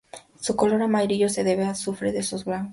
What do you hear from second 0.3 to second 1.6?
Su color amarillo se